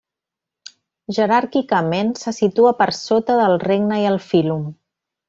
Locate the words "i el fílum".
4.05-4.65